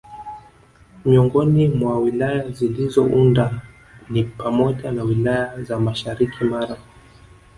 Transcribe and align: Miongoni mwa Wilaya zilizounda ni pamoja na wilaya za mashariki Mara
Miongoni 1.05 1.67
mwa 1.67 1.99
Wilaya 1.99 2.49
zilizounda 2.49 3.61
ni 4.09 4.23
pamoja 4.23 4.91
na 4.91 5.03
wilaya 5.03 5.61
za 5.63 5.79
mashariki 5.79 6.43
Mara 6.43 6.77